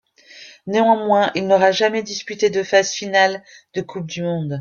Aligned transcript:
Néanmoins 0.65 1.31
il 1.35 1.45
n'aura 1.45 1.71
jamais 1.71 2.01
disputé 2.01 2.49
de 2.49 2.63
phase 2.63 2.91
finale 2.91 3.43
de 3.75 3.81
coupe 3.83 4.07
du 4.07 4.23
monde. 4.23 4.49